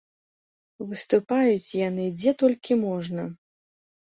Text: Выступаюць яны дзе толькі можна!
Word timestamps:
Выступаюць 0.93 1.75
яны 1.89 2.09
дзе 2.17 2.35
толькі 2.41 2.79
можна! 2.87 3.29